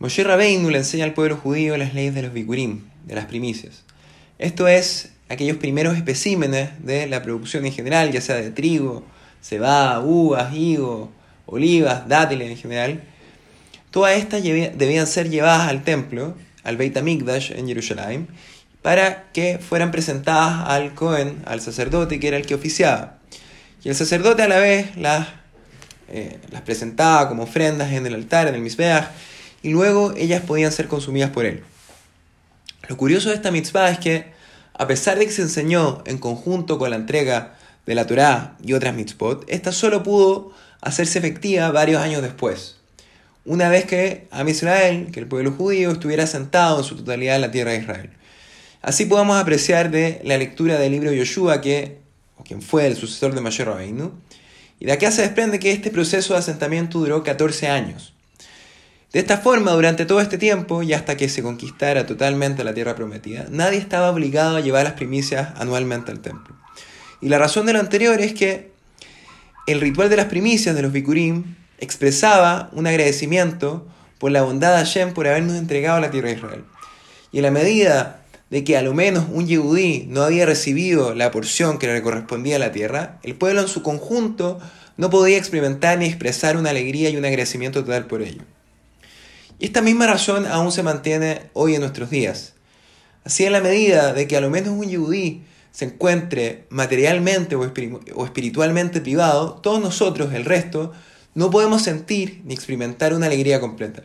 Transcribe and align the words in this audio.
Moshe 0.00 0.22
Rabbeinu 0.22 0.70
le 0.70 0.78
enseña 0.78 1.04
al 1.04 1.12
pueblo 1.12 1.36
judío 1.36 1.76
las 1.76 1.92
leyes 1.92 2.14
de 2.14 2.22
los 2.22 2.32
bikurim, 2.32 2.84
de 3.04 3.16
las 3.16 3.24
primicias. 3.24 3.82
Esto 4.38 4.68
es 4.68 5.10
aquellos 5.28 5.56
primeros 5.56 5.96
especímenes 5.96 6.70
de 6.84 7.08
la 7.08 7.20
producción 7.20 7.66
en 7.66 7.72
general, 7.72 8.12
ya 8.12 8.20
sea 8.20 8.36
de 8.36 8.52
trigo, 8.52 9.04
cebada, 9.42 9.98
uvas, 9.98 10.54
higo, 10.54 11.10
olivas, 11.46 12.06
dátiles 12.06 12.48
en 12.48 12.56
general. 12.56 13.02
Todas 13.90 14.16
estas 14.16 14.44
debían 14.44 15.08
ser 15.08 15.30
llevadas 15.30 15.68
al 15.68 15.82
templo, 15.82 16.36
al 16.62 16.76
Beit 16.76 16.96
HaMikdash 16.96 17.50
en 17.50 17.66
Jerusalén, 17.66 18.28
para 18.82 19.32
que 19.32 19.58
fueran 19.58 19.90
presentadas 19.90 20.68
al 20.68 20.94
Cohen, 20.94 21.42
al 21.44 21.60
sacerdote, 21.60 22.20
que 22.20 22.28
era 22.28 22.36
el 22.36 22.46
que 22.46 22.54
oficiaba. 22.54 23.18
Y 23.82 23.88
el 23.88 23.96
sacerdote 23.96 24.44
a 24.44 24.48
la 24.48 24.60
vez 24.60 24.96
las, 24.96 25.26
eh, 26.08 26.38
las 26.52 26.62
presentaba 26.62 27.28
como 27.28 27.42
ofrendas 27.42 27.90
en 27.90 28.06
el 28.06 28.14
altar, 28.14 28.46
en 28.46 28.54
el 28.54 28.60
Mizbeach, 28.60 29.08
y 29.62 29.70
luego 29.70 30.12
ellas 30.16 30.42
podían 30.42 30.72
ser 30.72 30.88
consumidas 30.88 31.30
por 31.30 31.46
él. 31.46 31.62
Lo 32.88 32.96
curioso 32.96 33.28
de 33.28 33.34
esta 33.34 33.50
mitzvah 33.50 33.90
es 33.90 33.98
que, 33.98 34.32
a 34.74 34.86
pesar 34.86 35.18
de 35.18 35.26
que 35.26 35.32
se 35.32 35.42
enseñó 35.42 36.02
en 36.06 36.18
conjunto 36.18 36.78
con 36.78 36.90
la 36.90 36.96
entrega 36.96 37.56
de 37.86 37.94
la 37.94 38.06
Torá 38.06 38.56
y 38.62 38.72
otras 38.72 38.94
mitzvot, 38.94 39.44
esta 39.48 39.72
solo 39.72 40.02
pudo 40.02 40.52
hacerse 40.80 41.18
efectiva 41.18 41.70
varios 41.70 42.00
años 42.00 42.22
después, 42.22 42.76
una 43.44 43.70
vez 43.70 43.86
que 43.86 44.28
Am 44.30 44.48
Israel, 44.48 45.08
que 45.10 45.20
el 45.20 45.26
pueblo 45.26 45.52
judío, 45.52 45.90
estuviera 45.90 46.26
sentado 46.26 46.78
en 46.78 46.84
su 46.84 46.96
totalidad 46.96 47.36
en 47.36 47.40
la 47.40 47.50
tierra 47.50 47.72
de 47.72 47.78
Israel. 47.78 48.10
Así 48.82 49.06
podemos 49.06 49.40
apreciar 49.40 49.90
de 49.90 50.20
la 50.22 50.36
lectura 50.36 50.78
del 50.78 50.92
libro 50.92 51.12
Yoshua, 51.12 51.60
que, 51.62 51.98
o 52.36 52.44
quien 52.44 52.60
fue 52.60 52.86
el 52.86 52.96
sucesor 52.96 53.34
de 53.34 53.40
Mayor 53.40 53.68
Rabbeinu, 53.68 54.12
y 54.80 54.84
de 54.84 54.92
acá 54.92 55.10
se 55.10 55.22
desprende 55.22 55.58
que 55.58 55.72
este 55.72 55.90
proceso 55.90 56.34
de 56.34 56.40
asentamiento 56.40 56.98
duró 56.98 57.22
14 57.22 57.68
años. 57.68 58.12
De 59.18 59.22
esta 59.22 59.38
forma, 59.38 59.72
durante 59.72 60.06
todo 60.06 60.20
este 60.20 60.38
tiempo 60.38 60.84
y 60.84 60.92
hasta 60.92 61.16
que 61.16 61.28
se 61.28 61.42
conquistara 61.42 62.06
totalmente 62.06 62.62
la 62.62 62.72
tierra 62.72 62.94
prometida, 62.94 63.46
nadie 63.50 63.76
estaba 63.76 64.12
obligado 64.12 64.56
a 64.56 64.60
llevar 64.60 64.84
las 64.84 64.92
primicias 64.92 65.48
anualmente 65.56 66.12
al 66.12 66.20
templo. 66.20 66.54
Y 67.20 67.28
la 67.28 67.36
razón 67.36 67.66
de 67.66 67.72
lo 67.72 67.80
anterior 67.80 68.20
es 68.20 68.32
que 68.32 68.70
el 69.66 69.80
ritual 69.80 70.08
de 70.08 70.14
las 70.14 70.26
primicias 70.26 70.76
de 70.76 70.82
los 70.82 70.92
Bikurim 70.92 71.56
expresaba 71.80 72.70
un 72.70 72.86
agradecimiento 72.86 73.88
por 74.18 74.30
la 74.30 74.42
bondad 74.42 74.76
de 74.76 74.84
Hashem 74.84 75.14
por 75.14 75.26
habernos 75.26 75.56
entregado 75.56 75.98
la 75.98 76.12
tierra 76.12 76.28
de 76.28 76.36
Israel. 76.36 76.64
Y 77.32 77.38
en 77.38 77.42
la 77.42 77.50
medida 77.50 78.22
de 78.50 78.62
que 78.62 78.76
a 78.76 78.82
lo 78.82 78.94
menos 78.94 79.24
un 79.32 79.48
yehudí 79.48 80.06
no 80.08 80.22
había 80.22 80.46
recibido 80.46 81.16
la 81.16 81.32
porción 81.32 81.78
que 81.78 81.88
le 81.88 82.02
correspondía 82.02 82.54
a 82.54 82.60
la 82.60 82.70
tierra, 82.70 83.18
el 83.24 83.34
pueblo 83.34 83.62
en 83.62 83.68
su 83.68 83.82
conjunto 83.82 84.60
no 84.96 85.10
podía 85.10 85.38
experimentar 85.38 85.98
ni 85.98 86.04
expresar 86.04 86.56
una 86.56 86.70
alegría 86.70 87.10
y 87.10 87.16
un 87.16 87.24
agradecimiento 87.24 87.82
total 87.82 88.06
por 88.06 88.22
ello. 88.22 88.44
Y 89.58 89.66
esta 89.66 89.82
misma 89.82 90.06
razón 90.06 90.46
aún 90.46 90.70
se 90.70 90.82
mantiene 90.82 91.42
hoy 91.52 91.74
en 91.74 91.80
nuestros 91.80 92.10
días. 92.10 92.54
Así 93.24 93.44
en 93.44 93.52
la 93.52 93.60
medida 93.60 94.12
de 94.12 94.28
que 94.28 94.36
a 94.36 94.40
lo 94.40 94.50
menos 94.50 94.70
un 94.70 94.88
yudí 94.88 95.42
se 95.72 95.86
encuentre 95.86 96.64
materialmente 96.70 97.56
o 97.56 98.24
espiritualmente 98.24 99.00
privado, 99.00 99.54
todos 99.62 99.80
nosotros, 99.80 100.32
el 100.32 100.44
resto, 100.44 100.92
no 101.34 101.50
podemos 101.50 101.82
sentir 101.82 102.42
ni 102.44 102.54
experimentar 102.54 103.12
una 103.14 103.26
alegría 103.26 103.60
completa. 103.60 104.04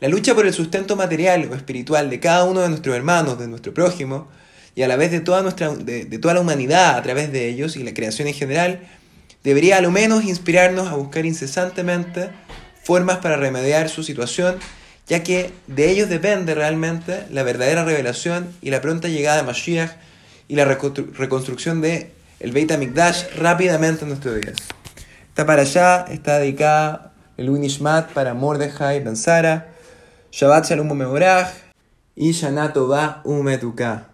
La 0.00 0.08
lucha 0.08 0.34
por 0.34 0.46
el 0.46 0.52
sustento 0.52 0.96
material 0.96 1.48
o 1.50 1.54
espiritual 1.54 2.10
de 2.10 2.20
cada 2.20 2.44
uno 2.44 2.60
de 2.60 2.68
nuestros 2.68 2.94
hermanos, 2.94 3.38
de 3.38 3.48
nuestro 3.48 3.72
prójimo, 3.74 4.28
y 4.74 4.82
a 4.82 4.88
la 4.88 4.96
vez 4.96 5.10
de 5.10 5.20
toda, 5.20 5.42
nuestra, 5.42 5.74
de, 5.74 6.04
de 6.04 6.18
toda 6.18 6.34
la 6.34 6.40
humanidad 6.40 6.96
a 6.96 7.02
través 7.02 7.30
de 7.30 7.48
ellos 7.48 7.76
y 7.76 7.82
la 7.82 7.94
creación 7.94 8.28
en 8.28 8.34
general, 8.34 8.80
debería 9.44 9.78
a 9.78 9.80
lo 9.80 9.90
menos 9.90 10.24
inspirarnos 10.24 10.88
a 10.88 10.94
buscar 10.94 11.26
incesantemente 11.26 12.30
formas 12.82 13.18
para 13.18 13.36
remediar 13.36 13.88
su 13.88 14.02
situación 14.02 14.56
ya 15.12 15.22
que 15.22 15.52
de 15.66 15.90
ellos 15.90 16.08
depende 16.08 16.54
realmente 16.54 17.26
la 17.30 17.42
verdadera 17.42 17.84
revelación 17.84 18.48
y 18.62 18.70
la 18.70 18.80
pronta 18.80 19.08
llegada 19.08 19.36
de 19.36 19.42
Mashiach 19.42 19.90
y 20.48 20.56
la 20.56 20.64
reconstrucción 20.64 21.82
de 21.82 22.12
el 22.40 22.52
Beit 22.52 22.72
HaMikdash 22.72 23.36
rápidamente 23.36 24.04
en 24.04 24.08
nuestros 24.08 24.40
días. 24.40 24.56
Esta 25.28 25.44
para 25.44 25.60
allá 25.60 26.06
está 26.08 26.38
dedicada 26.38 27.12
el 27.36 27.50
Winishmat 27.50 28.10
para 28.14 28.32
Mordechai 28.32 29.04
Ben 29.04 29.16
Sara, 29.16 29.74
Shabbat 30.30 30.70
Shalom 30.70 30.90
Meorach 30.94 31.52
y 32.16 32.32
Shana 32.32 32.72
Tovah 32.72 33.20
Umetuka. 33.24 34.11